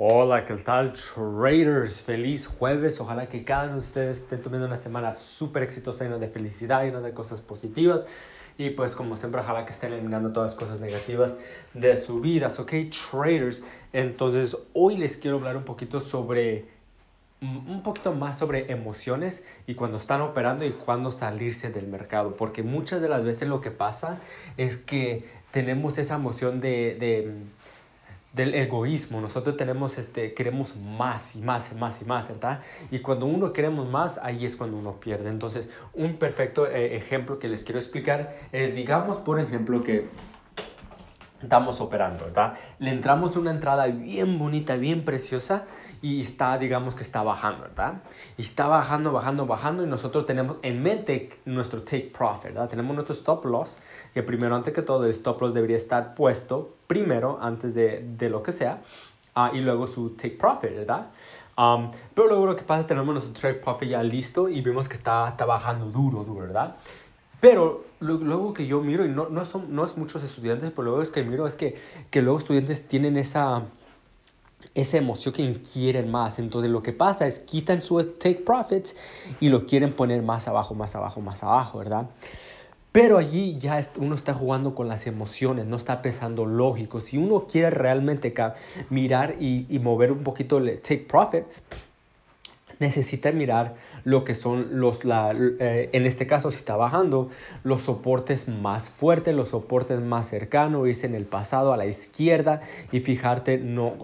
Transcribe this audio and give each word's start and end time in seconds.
Hola, 0.00 0.44
¿qué 0.44 0.54
tal 0.54 0.92
traders? 0.92 2.00
Feliz 2.00 2.46
jueves. 2.46 3.00
Ojalá 3.00 3.26
que 3.26 3.42
cada 3.42 3.64
uno 3.64 3.72
de 3.72 3.78
ustedes 3.80 4.18
esté 4.18 4.36
teniendo 4.36 4.68
una 4.68 4.76
semana 4.76 5.12
súper 5.12 5.64
exitosa, 5.64 6.04
llena 6.04 6.18
de 6.18 6.28
felicidad, 6.28 6.84
llena 6.84 7.00
de 7.00 7.12
cosas 7.12 7.40
positivas. 7.40 8.06
Y 8.58 8.70
pues 8.70 8.94
como 8.94 9.16
siempre, 9.16 9.40
ojalá 9.40 9.66
que 9.66 9.72
estén 9.72 9.92
eliminando 9.92 10.32
todas 10.32 10.52
las 10.52 10.56
cosas 10.60 10.78
negativas 10.78 11.36
de 11.74 11.96
su 11.96 12.20
vida. 12.20 12.46
¿Ok, 12.46 12.74
traders? 13.10 13.64
Entonces, 13.92 14.56
hoy 14.72 14.98
les 14.98 15.16
quiero 15.16 15.38
hablar 15.38 15.56
un 15.56 15.64
poquito 15.64 15.98
sobre, 15.98 16.66
un 17.42 17.82
poquito 17.82 18.12
más 18.12 18.38
sobre 18.38 18.70
emociones 18.70 19.42
y 19.66 19.74
cuando 19.74 19.96
están 19.96 20.20
operando 20.20 20.64
y 20.64 20.70
cuándo 20.70 21.10
salirse 21.10 21.70
del 21.70 21.88
mercado. 21.88 22.36
Porque 22.36 22.62
muchas 22.62 23.00
de 23.00 23.08
las 23.08 23.24
veces 23.24 23.48
lo 23.48 23.60
que 23.60 23.72
pasa 23.72 24.20
es 24.56 24.76
que 24.76 25.24
tenemos 25.50 25.98
esa 25.98 26.14
emoción 26.14 26.60
de, 26.60 26.96
de 27.00 27.32
del 28.32 28.54
egoísmo. 28.54 29.20
Nosotros 29.20 29.56
tenemos, 29.56 29.98
este, 29.98 30.34
queremos 30.34 30.76
más 30.76 31.34
y 31.34 31.40
más 31.40 31.72
y 31.72 31.74
más 31.74 32.00
y 32.02 32.04
más, 32.04 32.28
¿verdad? 32.28 32.60
Y 32.90 33.00
cuando 33.00 33.26
uno 33.26 33.52
queremos 33.52 33.88
más, 33.88 34.18
ahí 34.22 34.44
es 34.44 34.56
cuando 34.56 34.76
uno 34.76 35.00
pierde. 35.00 35.30
Entonces, 35.30 35.68
un 35.94 36.16
perfecto 36.16 36.66
eh, 36.66 36.96
ejemplo 36.96 37.38
que 37.38 37.48
les 37.48 37.64
quiero 37.64 37.78
explicar 37.78 38.36
es, 38.52 38.74
digamos, 38.74 39.18
por 39.18 39.40
ejemplo, 39.40 39.82
que 39.82 40.08
estamos 41.42 41.80
operando, 41.80 42.24
¿verdad? 42.24 42.54
Le 42.78 42.90
entramos 42.90 43.36
una 43.36 43.50
entrada 43.50 43.86
bien 43.86 44.38
bonita, 44.38 44.76
bien 44.76 45.04
preciosa 45.04 45.64
y 46.02 46.20
está, 46.20 46.58
digamos 46.58 46.94
que 46.94 47.02
está 47.02 47.22
bajando, 47.22 47.62
¿verdad? 47.62 48.02
Y 48.36 48.42
está 48.42 48.66
bajando, 48.66 49.12
bajando, 49.12 49.46
bajando 49.46 49.84
y 49.84 49.86
nosotros 49.86 50.26
tenemos 50.26 50.58
en 50.62 50.82
mente 50.82 51.30
nuestro 51.44 51.82
take 51.82 52.12
profit, 52.16 52.54
¿verdad? 52.54 52.68
Tenemos 52.68 52.94
nuestro 52.94 53.14
stop 53.14 53.44
loss, 53.44 53.78
que 54.14 54.22
primero, 54.22 54.54
antes 54.54 54.72
que 54.74 54.82
todo, 54.82 55.04
el 55.04 55.10
stop 55.10 55.40
loss 55.42 55.54
debería 55.54 55.76
estar 55.76 56.14
puesto 56.14 56.76
primero, 56.86 57.38
antes 57.40 57.74
de, 57.74 58.04
de 58.16 58.30
lo 58.30 58.42
que 58.42 58.52
sea, 58.52 58.80
uh, 59.36 59.54
y 59.54 59.60
luego 59.60 59.86
su 59.86 60.10
take 60.10 60.36
profit, 60.36 60.74
¿verdad? 60.74 61.08
Um, 61.56 61.90
pero 62.14 62.28
luego 62.28 62.46
lo 62.46 62.54
que 62.54 62.62
pasa, 62.62 62.86
tenemos 62.86 63.12
nuestro 63.12 63.32
take 63.32 63.60
profit 63.60 63.88
ya 63.90 64.02
listo 64.02 64.48
y 64.48 64.60
vemos 64.60 64.88
que 64.88 64.94
está, 64.94 65.28
está 65.28 65.44
bajando 65.44 65.86
duro, 65.86 66.22
duro, 66.22 66.46
¿verdad? 66.46 66.76
Pero 67.40 67.84
luego 68.00 68.52
que 68.52 68.66
yo 68.66 68.80
miro, 68.80 69.04
y 69.04 69.08
no, 69.08 69.28
no, 69.28 69.44
son, 69.44 69.74
no 69.74 69.84
es 69.84 69.96
muchos 69.96 70.24
estudiantes, 70.24 70.70
pero 70.70 70.84
luego 70.84 71.02
es 71.02 71.10
que 71.10 71.22
miro, 71.22 71.46
es 71.46 71.56
que, 71.56 71.76
que 72.10 72.22
luego 72.22 72.38
estudiantes 72.38 72.86
tienen 72.88 73.16
esa, 73.16 73.64
esa 74.74 74.96
emoción 74.96 75.34
que 75.34 75.60
quieren 75.60 76.10
más. 76.10 76.38
Entonces 76.38 76.70
lo 76.70 76.82
que 76.82 76.92
pasa 76.92 77.26
es 77.26 77.38
quitan 77.40 77.82
su 77.82 78.02
take 78.02 78.42
profits 78.44 78.96
y 79.40 79.48
lo 79.48 79.66
quieren 79.66 79.92
poner 79.92 80.22
más 80.22 80.48
abajo, 80.48 80.74
más 80.74 80.94
abajo, 80.94 81.20
más 81.20 81.42
abajo, 81.42 81.78
¿verdad? 81.78 82.08
Pero 82.90 83.18
allí 83.18 83.58
ya 83.58 83.80
uno 83.98 84.14
está 84.14 84.34
jugando 84.34 84.74
con 84.74 84.88
las 84.88 85.06
emociones, 85.06 85.66
no 85.66 85.76
está 85.76 86.00
pensando 86.00 86.46
lógico. 86.46 87.00
Si 87.00 87.18
uno 87.18 87.46
quiere 87.46 87.70
realmente 87.70 88.34
mirar 88.88 89.36
y, 89.38 89.66
y 89.68 89.78
mover 89.78 90.10
un 90.10 90.24
poquito 90.24 90.58
el 90.58 90.80
take 90.80 91.06
profit, 91.08 91.44
necesita 92.78 93.32
mirar 93.32 93.74
lo 94.04 94.24
que 94.24 94.34
son 94.34 94.80
los, 94.80 95.04
la, 95.04 95.32
eh, 95.32 95.90
en 95.92 96.06
este 96.06 96.26
caso 96.26 96.50
si 96.50 96.58
está 96.58 96.76
bajando, 96.76 97.30
los 97.64 97.82
soportes 97.82 98.48
más 98.48 98.90
fuertes, 98.90 99.34
los 99.34 99.48
soportes 99.48 100.00
más 100.00 100.28
cercanos, 100.28 100.86
irse 100.88 101.06
en 101.06 101.14
el 101.14 101.24
pasado 101.24 101.72
a 101.72 101.76
la 101.76 101.86
izquierda 101.86 102.62
y 102.92 103.00
fijarte 103.00 103.58
no, 103.58 103.96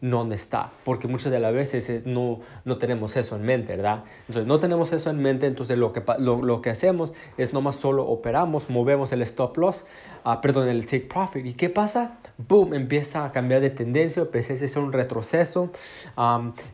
dónde 0.00 0.34
está, 0.34 0.70
porque 0.84 1.08
muchas 1.08 1.30
de 1.30 1.40
las 1.40 1.52
veces 1.52 1.90
eh, 1.90 2.02
no, 2.06 2.40
no 2.64 2.78
tenemos 2.78 3.16
eso 3.16 3.36
en 3.36 3.42
mente, 3.42 3.76
¿verdad? 3.76 4.04
Entonces 4.20 4.46
no 4.46 4.58
tenemos 4.58 4.92
eso 4.92 5.10
en 5.10 5.20
mente, 5.20 5.46
entonces 5.46 5.76
lo 5.76 5.92
que, 5.92 6.02
lo, 6.18 6.42
lo 6.42 6.62
que 6.62 6.70
hacemos 6.70 7.12
es 7.36 7.52
nomás 7.52 7.76
solo 7.76 8.06
operamos, 8.06 8.70
movemos 8.70 9.12
el 9.12 9.20
stop 9.22 9.58
loss, 9.58 9.86
uh, 10.24 10.40
perdón, 10.40 10.68
el 10.68 10.86
take 10.86 11.06
profit, 11.06 11.46
¿y 11.46 11.54
qué 11.54 11.68
pasa? 11.68 12.18
boom, 12.48 12.74
empieza 12.74 13.24
a 13.24 13.32
cambiar 13.32 13.60
de 13.60 13.70
tendencia, 13.70 14.22
empieza 14.22 14.52
a 14.52 14.56
hacer 14.56 14.82
un 14.82 14.92
retroceso 14.92 15.70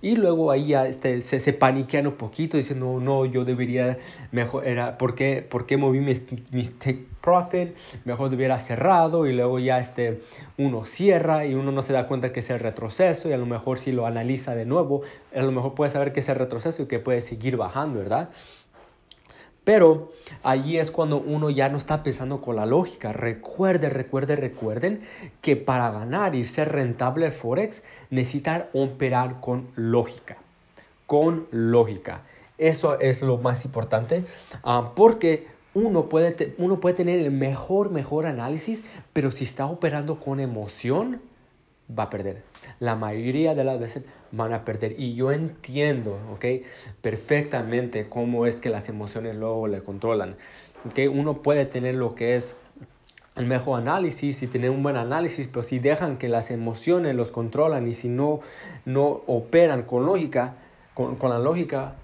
y 0.02 0.16
luego 0.16 0.50
ahí 0.50 0.68
ya 0.68 0.86
este, 0.86 1.20
se, 1.22 1.40
se, 1.40 1.52
paniquean 1.52 2.06
un 2.06 2.14
poquito 2.14 2.56
diciendo, 2.56 2.98
no, 3.00 3.24
yo 3.24 3.44
debería, 3.44 3.98
mejor, 4.32 4.66
era, 4.66 4.98
¿por 4.98 5.14
qué, 5.14 5.46
por 5.48 5.66
qué 5.66 5.76
moví 5.76 6.00
mis, 6.00 6.22
mis 6.52 6.78
take 6.78 7.06
profit? 7.20 7.74
Mejor 8.04 8.30
debiera 8.30 8.60
cerrado 8.60 9.26
y 9.26 9.32
luego 9.32 9.58
ya 9.58 9.78
este, 9.78 10.22
uno 10.58 10.84
cierra 10.84 11.46
y 11.46 11.54
uno 11.54 11.72
no 11.72 11.82
se 11.82 11.92
da 11.92 12.06
cuenta 12.06 12.32
que 12.32 12.40
es 12.40 12.50
el 12.50 12.60
retroceso 12.60 13.28
y 13.28 13.32
a 13.32 13.38
lo 13.38 13.46
mejor 13.46 13.78
si 13.78 13.92
lo 13.92 14.06
analiza 14.06 14.54
de 14.54 14.66
nuevo, 14.66 15.02
a 15.34 15.42
lo 15.42 15.52
mejor 15.52 15.74
puede 15.74 15.90
saber 15.90 16.12
que 16.12 16.20
es 16.20 16.28
el 16.28 16.36
retroceso 16.36 16.82
y 16.82 16.86
que 16.86 16.98
puede 16.98 17.20
seguir 17.20 17.56
bajando, 17.56 17.98
¿verdad? 17.98 18.30
Pero 19.66 20.12
allí 20.44 20.78
es 20.78 20.92
cuando 20.92 21.18
uno 21.18 21.50
ya 21.50 21.68
no 21.68 21.76
está 21.76 22.04
pensando 22.04 22.40
con 22.40 22.54
la 22.54 22.66
lógica. 22.66 23.12
Recuerden, 23.12 23.90
recuerden, 23.90 24.36
recuerden 24.36 25.00
que 25.40 25.56
para 25.56 25.90
ganar 25.90 26.36
y 26.36 26.44
ser 26.44 26.70
rentable 26.70 27.26
el 27.26 27.32
Forex 27.32 27.82
necesitan 28.10 28.66
operar 28.74 29.40
con 29.40 29.66
lógica. 29.74 30.36
Con 31.06 31.48
lógica. 31.50 32.20
Eso 32.58 33.00
es 33.00 33.22
lo 33.22 33.38
más 33.38 33.64
importante 33.64 34.24
ah, 34.62 34.92
porque 34.94 35.48
uno 35.74 36.08
puede, 36.08 36.54
uno 36.58 36.78
puede 36.78 36.94
tener 36.94 37.18
el 37.18 37.32
mejor, 37.32 37.90
mejor 37.90 38.26
análisis, 38.26 38.84
pero 39.12 39.32
si 39.32 39.42
está 39.42 39.66
operando 39.66 40.20
con 40.20 40.38
emoción, 40.38 41.20
va 41.90 42.04
a 42.04 42.10
perder. 42.10 42.42
La 42.80 42.94
mayoría 42.94 43.54
de 43.54 43.64
las 43.64 43.78
veces 43.78 44.04
van 44.32 44.52
a 44.52 44.64
perder. 44.64 44.98
Y 44.98 45.14
yo 45.14 45.32
entiendo, 45.32 46.18
¿ok? 46.32 46.66
Perfectamente 47.00 48.08
cómo 48.08 48.46
es 48.46 48.60
que 48.60 48.70
las 48.70 48.88
emociones 48.88 49.36
luego 49.36 49.68
le 49.68 49.82
controlan. 49.82 50.36
¿Ok? 50.86 51.00
Uno 51.10 51.42
puede 51.42 51.66
tener 51.66 51.94
lo 51.94 52.14
que 52.14 52.36
es 52.36 52.56
el 53.36 53.46
mejor 53.46 53.80
análisis 53.80 54.42
y 54.42 54.46
tener 54.46 54.70
un 54.70 54.82
buen 54.82 54.96
análisis, 54.96 55.48
pero 55.48 55.62
si 55.62 55.78
dejan 55.78 56.16
que 56.16 56.28
las 56.28 56.50
emociones 56.50 57.14
los 57.14 57.30
controlan 57.32 57.86
y 57.86 57.92
si 57.92 58.08
no, 58.08 58.40
no 58.84 59.06
operan 59.26 59.82
con 59.82 60.06
lógica, 60.06 60.54
con, 60.94 61.16
con 61.16 61.30
la 61.30 61.38
lógica, 61.38 61.94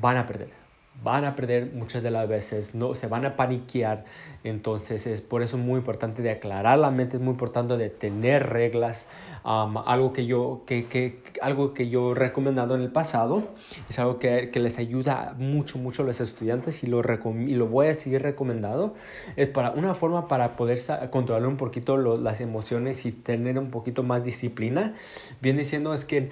van 0.00 0.16
a 0.16 0.26
perder 0.26 0.67
van 1.02 1.24
a 1.24 1.36
perder 1.36 1.72
muchas 1.72 2.02
de 2.02 2.10
las 2.10 2.28
veces, 2.28 2.74
no 2.74 2.94
se 2.94 3.06
van 3.06 3.24
a 3.24 3.36
paniquear. 3.36 4.04
Entonces 4.44 5.06
es 5.06 5.20
por 5.20 5.42
eso 5.42 5.58
muy 5.58 5.78
importante 5.78 6.22
de 6.22 6.30
aclarar 6.30 6.78
la 6.78 6.90
mente, 6.90 7.16
es 7.16 7.22
muy 7.22 7.32
importante 7.32 7.76
de 7.76 7.90
tener 7.90 8.48
reglas. 8.48 9.06
algo, 9.44 10.12
que 10.12 10.26
yo, 10.26 10.62
que, 10.66 10.86
que, 10.86 11.22
algo 11.40 11.72
que 11.74 11.88
yo 11.88 12.12
he 12.12 12.14
recomendado 12.14 12.74
en 12.74 12.82
el 12.82 12.90
pasado 12.90 13.48
es 13.88 13.98
algo 13.98 14.18
que, 14.18 14.50
que 14.50 14.60
les 14.60 14.78
ayuda 14.78 15.34
mucho, 15.38 15.78
mucho 15.78 16.02
a 16.02 16.06
los 16.06 16.20
estudiantes 16.20 16.82
y 16.82 16.86
lo, 16.86 17.00
y 17.00 17.54
lo 17.54 17.66
voy 17.66 17.88
a 17.88 17.94
seguir 17.94 18.22
recomendando. 18.22 18.94
Es 19.36 19.48
para 19.48 19.70
una 19.72 19.94
forma 19.94 20.28
para 20.28 20.56
poder 20.56 20.80
controlar 21.10 21.46
un 21.46 21.56
poquito 21.56 21.96
las 21.96 22.40
emociones 22.40 23.06
y 23.06 23.12
tener 23.12 23.58
un 23.58 23.70
poquito 23.70 24.02
más 24.02 24.24
disciplina. 24.24 24.94
Bien 25.40 25.56
diciendo 25.56 25.94
es 25.94 26.04
que 26.04 26.30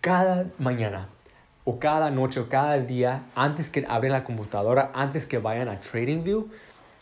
cada 0.00 0.46
mañana 0.58 1.08
o 1.64 1.78
cada 1.78 2.10
noche 2.10 2.40
o 2.40 2.48
cada 2.48 2.78
día, 2.78 3.24
antes 3.34 3.70
que 3.70 3.84
abren 3.88 4.12
la 4.12 4.24
computadora, 4.24 4.90
antes 4.94 5.26
que 5.26 5.38
vayan 5.38 5.68
a 5.68 5.80
TradingView, 5.80 6.48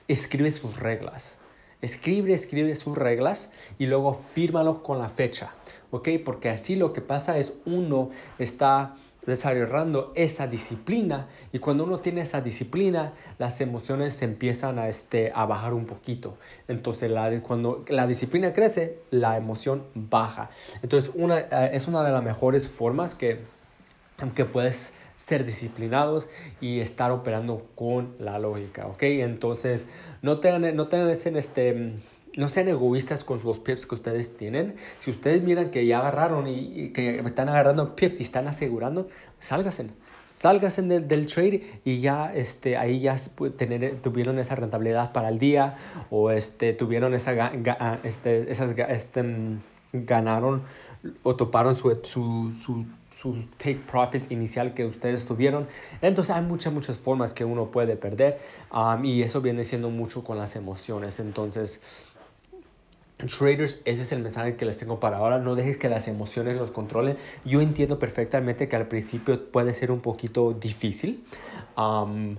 escribe 0.08 0.50
sus 0.50 0.78
reglas. 0.78 1.38
Escribe, 1.80 2.34
escribe 2.34 2.74
sus 2.74 2.98
reglas 2.98 3.52
y 3.78 3.86
luego 3.86 4.20
fírmalo 4.34 4.82
con 4.82 4.98
la 4.98 5.08
fecha, 5.08 5.50
¿ok? 5.92 6.08
Porque 6.24 6.48
así 6.48 6.74
lo 6.74 6.92
que 6.92 7.00
pasa 7.00 7.38
es 7.38 7.52
uno 7.66 8.10
está 8.40 8.96
desarrollando 9.28 10.12
esa 10.16 10.46
disciplina 10.46 11.26
y 11.52 11.58
cuando 11.58 11.84
uno 11.84 11.98
tiene 11.98 12.22
esa 12.22 12.40
disciplina 12.40 13.12
las 13.38 13.60
emociones 13.60 14.14
se 14.14 14.24
empiezan 14.24 14.78
a, 14.78 14.88
este, 14.88 15.30
a 15.34 15.44
bajar 15.44 15.74
un 15.74 15.84
poquito 15.84 16.38
entonces 16.66 17.10
la, 17.10 17.30
cuando 17.42 17.84
la 17.88 18.06
disciplina 18.06 18.54
crece 18.54 19.00
la 19.10 19.36
emoción 19.36 19.84
baja 19.94 20.48
entonces 20.82 21.10
una, 21.14 21.40
eh, 21.40 21.70
es 21.74 21.88
una 21.88 22.02
de 22.04 22.10
las 22.10 22.24
mejores 22.24 22.68
formas 22.68 23.14
que 23.14 23.40
aunque 24.18 24.44
puedes 24.44 24.92
ser 25.16 25.44
disciplinados 25.44 26.28
y 26.60 26.80
estar 26.80 27.10
operando 27.10 27.66
con 27.74 28.14
la 28.18 28.38
lógica, 28.38 28.86
¿ok? 28.86 29.02
Entonces, 29.02 29.86
no 30.22 30.38
tengan, 30.38 30.74
no 30.76 30.88
tengan 30.88 31.10
ese, 31.10 31.36
este, 31.36 31.94
no 32.36 32.48
sean 32.48 32.68
egoístas 32.68 33.24
con 33.24 33.40
los 33.44 33.58
pips 33.58 33.86
que 33.86 33.96
ustedes 33.96 34.36
tienen. 34.36 34.76
Si 35.00 35.10
ustedes 35.10 35.42
miran 35.42 35.70
que 35.70 35.86
ya 35.86 35.98
agarraron 35.98 36.46
y, 36.46 36.90
que 36.90 37.18
están 37.18 37.48
agarrando 37.48 37.96
pips 37.96 38.20
y 38.20 38.22
están 38.22 38.48
asegurando, 38.48 39.08
sálgasen. 39.40 39.92
Sálgasen 40.24 40.88
del, 40.88 41.08
del 41.08 41.26
trade 41.26 41.80
y 41.84 42.00
ya 42.00 42.32
este, 42.34 42.76
ahí 42.76 43.00
ya 43.00 43.16
tener, 43.56 44.00
tuvieron 44.02 44.38
esa 44.38 44.54
rentabilidad 44.54 45.12
para 45.12 45.30
el 45.30 45.38
día 45.38 45.76
o 46.10 46.30
este, 46.30 46.74
tuvieron 46.74 47.14
esa, 47.14 47.50
este, 48.04 48.50
esas, 48.52 48.76
este, 48.78 49.58
ganaron 49.92 50.62
o 51.22 51.34
toparon 51.34 51.76
su, 51.76 51.92
su, 52.04 52.52
su 52.52 52.84
su 53.20 53.42
take 53.56 53.80
profit 53.90 54.30
inicial 54.30 54.74
que 54.74 54.84
ustedes 54.84 55.24
tuvieron. 55.26 55.66
Entonces 56.02 56.34
hay 56.34 56.42
muchas, 56.42 56.72
muchas 56.72 56.96
formas 56.96 57.34
que 57.34 57.44
uno 57.44 57.70
puede 57.70 57.96
perder 57.96 58.38
um, 58.72 59.04
y 59.04 59.22
eso 59.22 59.40
viene 59.40 59.64
siendo 59.64 59.90
mucho 59.90 60.22
con 60.22 60.38
las 60.38 60.54
emociones. 60.54 61.18
Entonces, 61.18 61.80
traders, 63.16 63.80
ese 63.84 64.02
es 64.02 64.12
el 64.12 64.22
mensaje 64.22 64.54
que 64.56 64.64
les 64.64 64.78
tengo 64.78 65.00
para 65.00 65.16
ahora. 65.16 65.38
No 65.38 65.56
dejes 65.56 65.76
que 65.76 65.88
las 65.88 66.06
emociones 66.06 66.56
los 66.56 66.70
controlen. 66.70 67.16
Yo 67.44 67.60
entiendo 67.60 67.98
perfectamente 67.98 68.68
que 68.68 68.76
al 68.76 68.86
principio 68.86 69.50
puede 69.50 69.74
ser 69.74 69.90
un 69.90 70.00
poquito 70.00 70.52
difícil, 70.52 71.24
um, 71.76 72.36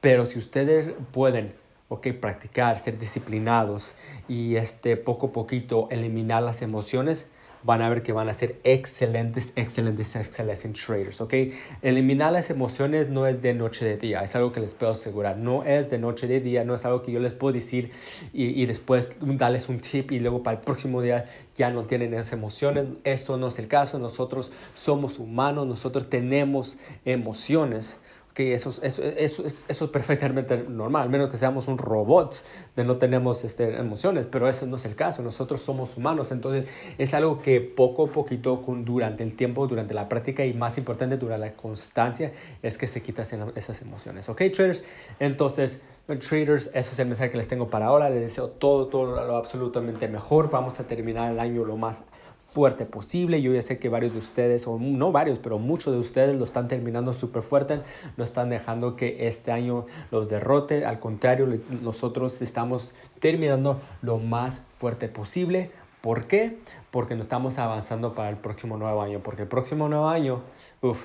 pero 0.00 0.26
si 0.26 0.38
ustedes 0.38 0.94
pueden 1.10 1.54
ok, 1.88 2.06
practicar, 2.20 2.78
ser 2.78 3.00
disciplinados 3.00 3.96
y 4.28 4.54
este 4.54 4.96
poco 4.96 5.26
a 5.26 5.32
poquito 5.32 5.88
eliminar 5.90 6.40
las 6.44 6.62
emociones, 6.62 7.26
van 7.62 7.82
a 7.82 7.88
ver 7.88 8.02
que 8.02 8.12
van 8.12 8.28
a 8.28 8.32
ser 8.32 8.60
excelentes, 8.64 9.52
excelentes, 9.56 10.16
excelentes 10.16 10.72
traders, 10.72 11.20
¿ok? 11.20 11.34
Eliminar 11.82 12.32
las 12.32 12.50
emociones 12.50 13.08
no 13.08 13.26
es 13.26 13.42
de 13.42 13.54
noche 13.54 13.84
de 13.84 13.96
día, 13.96 14.22
es 14.22 14.34
algo 14.36 14.52
que 14.52 14.60
les 14.60 14.74
puedo 14.74 14.92
asegurar, 14.92 15.36
no 15.36 15.64
es 15.64 15.90
de 15.90 15.98
noche 15.98 16.26
de 16.26 16.40
día, 16.40 16.64
no 16.64 16.74
es 16.74 16.84
algo 16.84 17.02
que 17.02 17.12
yo 17.12 17.20
les 17.20 17.32
puedo 17.32 17.52
decir 17.52 17.90
y, 18.32 18.60
y 18.60 18.66
después 18.66 19.16
darles 19.20 19.68
un 19.68 19.80
tip 19.80 20.12
y 20.12 20.20
luego 20.20 20.42
para 20.42 20.58
el 20.58 20.64
próximo 20.64 21.02
día 21.02 21.26
ya 21.56 21.70
no 21.70 21.84
tienen 21.84 22.14
esas 22.14 22.32
emociones, 22.32 22.86
eso 23.04 23.36
no 23.36 23.48
es 23.48 23.58
el 23.58 23.68
caso, 23.68 23.98
nosotros 23.98 24.50
somos 24.74 25.18
humanos, 25.18 25.66
nosotros 25.66 26.08
tenemos 26.08 26.78
emociones, 27.04 28.00
que 28.34 28.54
eso, 28.54 28.70
eso, 28.82 29.02
eso, 29.02 29.44
eso, 29.44 29.84
es 29.84 29.90
perfectamente 29.90 30.64
normal, 30.68 31.02
al 31.02 31.10
menos 31.10 31.30
que 31.30 31.36
seamos 31.36 31.66
un 31.68 31.78
robot 31.78 32.42
de 32.76 32.84
no 32.84 32.96
tenemos 32.96 33.44
este, 33.44 33.76
emociones, 33.76 34.26
pero 34.26 34.48
eso 34.48 34.66
no 34.66 34.76
es 34.76 34.84
el 34.84 34.94
caso, 34.94 35.22
nosotros 35.22 35.62
somos 35.62 35.96
humanos, 35.96 36.30
entonces 36.30 36.68
es 36.98 37.12
algo 37.14 37.40
que 37.42 37.60
poco 37.60 38.06
a 38.06 38.12
poquito 38.12 38.62
durante 38.84 39.22
el 39.22 39.34
tiempo, 39.34 39.66
durante 39.66 39.94
la 39.94 40.08
práctica 40.08 40.44
y 40.44 40.54
más 40.54 40.78
importante 40.78 41.16
durante 41.16 41.46
la 41.46 41.54
constancia 41.54 42.32
es 42.62 42.78
que 42.78 42.86
se 42.86 43.02
quitan 43.02 43.26
esas 43.54 43.82
emociones, 43.82 44.28
¿ok 44.28 44.42
traders? 44.54 44.82
Entonces, 45.18 45.80
traders, 46.06 46.70
eso 46.74 46.92
es 46.92 46.98
el 46.98 47.06
mensaje 47.06 47.30
que 47.30 47.36
les 47.36 47.48
tengo 47.48 47.68
para 47.68 47.86
ahora, 47.86 48.10
les 48.10 48.20
deseo 48.20 48.48
todo, 48.48 48.86
todo 48.86 49.26
lo 49.26 49.36
absolutamente 49.36 50.08
mejor, 50.08 50.50
vamos 50.50 50.78
a 50.80 50.84
terminar 50.84 51.32
el 51.32 51.40
año 51.40 51.64
lo 51.64 51.76
más 51.76 52.02
fuerte 52.50 52.84
posible. 52.84 53.40
Yo 53.42 53.52
ya 53.52 53.62
sé 53.62 53.78
que 53.78 53.88
varios 53.88 54.12
de 54.12 54.18
ustedes, 54.18 54.66
o 54.66 54.78
no 54.78 55.12
varios, 55.12 55.38
pero 55.38 55.58
muchos 55.58 55.92
de 55.92 56.00
ustedes 56.00 56.36
lo 56.36 56.44
están 56.44 56.68
terminando 56.68 57.12
súper 57.12 57.42
fuerte, 57.42 57.80
no 58.16 58.24
están 58.24 58.50
dejando 58.50 58.96
que 58.96 59.28
este 59.28 59.52
año 59.52 59.86
los 60.10 60.28
derrote. 60.28 60.84
Al 60.84 61.00
contrario, 61.00 61.46
nosotros 61.82 62.42
estamos 62.42 62.92
terminando 63.20 63.80
lo 64.02 64.18
más 64.18 64.60
fuerte 64.74 65.08
posible. 65.08 65.70
¿Por 66.00 66.26
qué? 66.26 66.58
Porque 66.90 67.14
nos 67.14 67.24
estamos 67.24 67.58
avanzando 67.58 68.14
para 68.14 68.30
el 68.30 68.36
próximo 68.36 68.76
nuevo 68.76 69.02
año. 69.02 69.20
Porque 69.22 69.42
el 69.42 69.48
próximo 69.48 69.88
nuevo 69.88 70.08
año, 70.08 70.40
uff, 70.80 71.02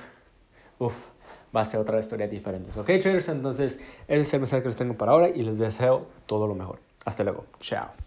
uff, 0.78 0.96
va 1.54 1.60
a 1.60 1.64
ser 1.64 1.80
otra 1.80 1.98
historia 1.98 2.26
diferente. 2.28 2.70
¿Ok, 2.78 2.86
traders? 2.86 3.28
Entonces, 3.28 3.78
ese 4.08 4.20
es 4.20 4.34
el 4.34 4.40
mensaje 4.40 4.62
que 4.62 4.68
les 4.68 4.76
tengo 4.76 4.94
para 4.94 5.12
ahora 5.12 5.28
y 5.28 5.42
les 5.42 5.58
deseo 5.58 6.06
todo 6.26 6.46
lo 6.46 6.54
mejor. 6.54 6.80
Hasta 7.04 7.22
luego. 7.22 7.44
Chao. 7.60 8.05